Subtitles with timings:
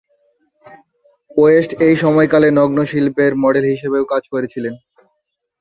[1.37, 4.73] West এই সময়কালে নগ্ন শিল্পের মডেল হিসাবেও কাজ করেছিলেন।